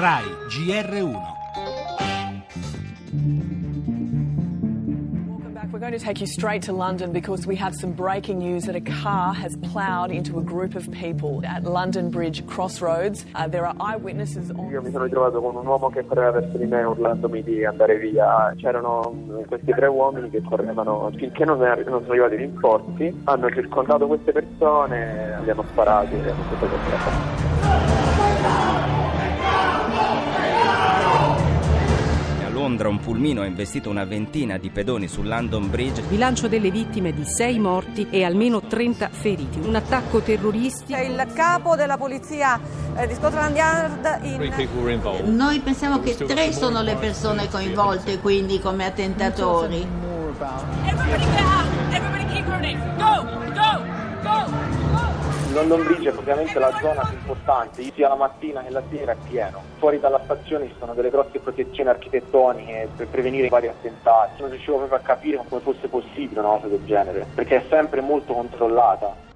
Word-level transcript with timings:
RAI 0.00 0.24
GR1 0.48 1.20
We're 5.70 5.78
going 5.78 5.92
to 5.92 5.98
take 5.98 6.20
you 6.20 6.26
straight 6.26 6.62
to 6.62 6.72
London 6.72 7.12
because 7.12 7.46
we 7.46 7.54
have 7.56 7.74
some 7.74 7.92
breaking 7.92 8.38
news 8.38 8.64
that 8.64 8.74
a 8.74 8.80
car 8.80 9.34
has 9.34 9.56
ploughed 9.58 10.10
into 10.10 10.38
a 10.38 10.42
group 10.42 10.74
of 10.74 10.90
people 10.90 11.42
at 11.44 11.64
London 11.64 12.10
Bridge 12.10 12.44
Crossroads. 12.46 13.24
Uh, 13.34 13.46
there 13.46 13.66
are 13.66 13.74
eyewitnesses 13.78 14.50
on. 14.50 14.70
Io 14.70 14.82
mi 14.82 14.90
sono 14.90 15.04
ritrovato 15.04 15.40
con 15.40 15.54
un 15.56 15.66
uomo 15.66 15.90
che 15.90 16.04
correva 16.04 16.32
verso 16.32 16.58
di 16.58 16.64
me 16.64 16.82
urlandomi 16.82 17.42
di 17.42 17.64
andare 17.64 17.98
via. 17.98 18.52
C'erano 18.56 19.14
questi 19.46 19.72
tre 19.72 19.86
uomini 19.86 20.30
che 20.30 20.42
correvano 20.42 21.10
finché 21.14 21.44
non, 21.44 21.62
er- 21.62 21.86
non 21.86 22.00
sono 22.00 22.12
arrivati 22.12 22.34
i 22.34 22.38
rinforzi. 22.38 23.20
Hanno 23.24 23.50
circondato 23.50 24.06
queste 24.06 24.32
persone, 24.32 25.40
li 25.44 25.50
hanno 25.50 25.64
sparati 25.70 26.14
e 26.14 26.30
hanno 26.30 26.42
fatto 26.58 26.66
Londra 32.70 32.88
un 32.88 33.00
pulmino 33.00 33.42
ha 33.42 33.46
investito 33.46 33.90
una 33.90 34.04
ventina 34.04 34.56
di 34.56 34.70
pedoni 34.70 35.08
su 35.08 35.22
London 35.22 35.68
Bridge. 35.68 36.02
Bilancio 36.02 36.46
delle 36.46 36.70
vittime 36.70 37.12
di 37.12 37.24
6 37.24 37.58
morti 37.58 38.06
e 38.10 38.22
almeno 38.22 38.60
30 38.60 39.08
feriti. 39.10 39.58
Un 39.58 39.74
attacco 39.74 40.20
terroristico. 40.20 40.92
C'è 40.92 41.00
il 41.04 41.26
capo 41.34 41.74
della 41.74 41.96
polizia 41.96 42.60
eh, 42.94 43.08
di 43.08 43.14
Scotland 43.14 43.56
Yard 43.56 44.20
in... 44.22 45.34
Noi 45.34 45.58
pensiamo 45.58 45.98
che 45.98 46.14
tre 46.14 46.52
sono 46.52 46.80
le 46.82 46.94
persone 46.94 47.48
coinvolte, 47.48 48.20
quindi 48.20 48.60
come 48.60 48.84
attentatori. 48.84 49.84
Everybody 50.86 51.79
London 55.52 55.82
Bridge 55.82 56.10
è 56.10 56.16
ovviamente 56.16 56.58
la 56.60 56.72
zona 56.80 57.02
più 57.02 57.16
importante, 57.16 57.82
sia 57.92 58.08
la 58.08 58.14
mattina 58.14 58.62
che 58.62 58.70
la 58.70 58.82
sera 58.88 59.12
è 59.12 59.16
pieno. 59.28 59.62
Fuori 59.78 59.98
dalla 59.98 60.20
stazione 60.22 60.68
ci 60.68 60.74
sono 60.78 60.94
delle 60.94 61.10
grosse 61.10 61.40
protezioni 61.40 61.88
architettoniche 61.90 62.88
per 62.94 63.08
prevenire 63.08 63.48
vari 63.48 63.66
attentati. 63.66 64.40
Non 64.40 64.50
riuscivo 64.50 64.76
proprio 64.76 64.98
a 64.98 65.02
capire 65.02 65.42
come 65.48 65.60
fosse 65.60 65.88
possibile 65.88 66.38
una 66.40 66.50
cosa 66.50 66.68
del 66.68 66.84
genere, 66.84 67.26
perché 67.34 67.56
è 67.56 67.64
sempre 67.68 68.00
molto 68.00 68.32
controllata. 68.32 69.28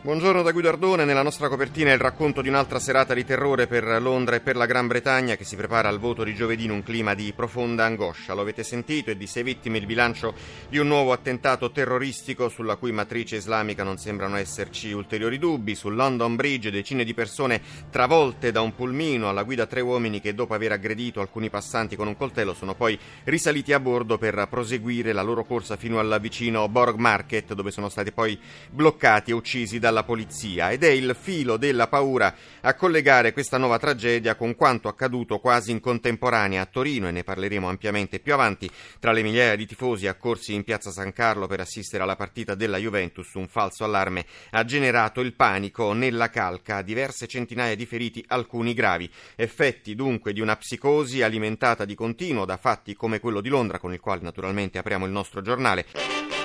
Buongiorno 0.00 0.42
da 0.42 0.52
Guido 0.52 0.68
Ardone, 0.68 1.04
nella 1.04 1.24
nostra 1.24 1.48
copertina 1.48 1.92
il 1.92 1.98
racconto 1.98 2.40
di 2.40 2.48
un'altra 2.48 2.78
serata 2.78 3.14
di 3.14 3.24
terrore 3.24 3.66
per 3.66 4.00
Londra 4.00 4.36
e 4.36 4.40
per 4.40 4.54
la 4.54 4.64
Gran 4.64 4.86
Bretagna 4.86 5.34
che 5.34 5.42
si 5.42 5.56
prepara 5.56 5.88
al 5.88 5.98
voto 5.98 6.22
di 6.22 6.36
giovedì 6.36 6.66
in 6.66 6.70
un 6.70 6.84
clima 6.84 7.14
di 7.14 7.32
profonda 7.34 7.84
angoscia. 7.84 8.32
Lo 8.32 8.42
avete 8.42 8.62
sentito, 8.62 9.10
è 9.10 9.16
di 9.16 9.26
sei 9.26 9.42
vittime 9.42 9.78
il 9.78 9.86
bilancio 9.86 10.34
di 10.68 10.78
un 10.78 10.86
nuovo 10.86 11.10
attentato 11.10 11.72
terroristico 11.72 12.48
sulla 12.48 12.76
cui 12.76 12.92
matrice 12.92 13.34
islamica 13.34 13.82
non 13.82 13.98
sembrano 13.98 14.36
esserci 14.36 14.92
ulteriori 14.92 15.36
dubbi. 15.36 15.74
Su 15.74 15.88
London 15.88 16.36
Bridge 16.36 16.70
decine 16.70 17.02
di 17.02 17.12
persone 17.12 17.60
travolte 17.90 18.52
da 18.52 18.60
un 18.60 18.76
pulmino 18.76 19.28
alla 19.28 19.42
guida 19.42 19.66
tre 19.66 19.80
uomini 19.80 20.20
che 20.20 20.32
dopo 20.32 20.54
aver 20.54 20.70
aggredito 20.70 21.20
alcuni 21.20 21.50
passanti 21.50 21.96
con 21.96 22.06
un 22.06 22.16
coltello 22.16 22.54
sono 22.54 22.76
poi 22.76 22.96
risaliti 23.24 23.72
a 23.72 23.80
bordo 23.80 24.16
per 24.16 24.46
proseguire 24.48 25.12
la 25.12 25.22
loro 25.22 25.44
corsa 25.44 25.76
fino 25.76 25.98
al 25.98 26.18
vicino 26.20 26.68
Borg 26.68 26.96
Market 26.98 27.52
dove 27.54 27.72
sono 27.72 27.88
stati 27.88 28.12
poi 28.12 28.38
bloccati 28.70 29.32
e 29.32 29.34
uccisi 29.34 29.80
dalla 29.88 30.04
polizia 30.04 30.70
ed 30.70 30.84
è 30.84 30.90
il 30.90 31.16
filo 31.18 31.56
della 31.56 31.86
paura 31.88 32.34
a 32.60 32.74
collegare 32.74 33.32
questa 33.32 33.56
nuova 33.56 33.78
tragedia 33.78 34.34
con 34.34 34.54
quanto 34.54 34.88
accaduto 34.88 35.38
quasi 35.38 35.70
in 35.70 35.80
contemporanea 35.80 36.60
a 36.60 36.66
Torino 36.66 37.08
e 37.08 37.10
ne 37.10 37.24
parleremo 37.24 37.66
ampiamente 37.66 38.18
più 38.18 38.34
avanti. 38.34 38.70
Tra 39.00 39.12
le 39.12 39.22
migliaia 39.22 39.56
di 39.56 39.66
tifosi 39.66 40.06
accorsi 40.06 40.52
in 40.52 40.62
piazza 40.62 40.90
San 40.90 41.14
Carlo 41.14 41.46
per 41.46 41.60
assistere 41.60 42.02
alla 42.02 42.16
partita 42.16 42.54
della 42.54 42.76
Juventus 42.76 43.32
un 43.34 43.48
falso 43.48 43.84
allarme 43.84 44.26
ha 44.50 44.64
generato 44.64 45.20
il 45.20 45.34
panico 45.34 45.94
nella 45.94 46.28
calca. 46.28 46.82
Diverse 46.82 47.26
centinaia 47.26 47.74
di 47.74 47.86
feriti 47.86 48.22
alcuni 48.28 48.74
gravi. 48.74 49.10
Effetti 49.36 49.94
dunque 49.94 50.34
di 50.34 50.40
una 50.40 50.56
psicosi 50.56 51.22
alimentata 51.22 51.86
di 51.86 51.94
continuo 51.94 52.44
da 52.44 52.58
fatti 52.58 52.94
come 52.94 53.20
quello 53.20 53.40
di 53.40 53.48
Londra 53.48 53.78
con 53.78 53.94
il 53.94 54.00
quale 54.00 54.20
naturalmente 54.20 54.76
apriamo 54.76 55.06
il 55.06 55.12
nostro 55.12 55.40
giornale 55.40 56.37